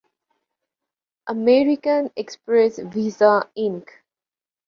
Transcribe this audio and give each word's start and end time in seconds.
American 1.27 2.03
Express, 2.15 2.73
Visa 2.93 3.33
ink. 3.57 3.85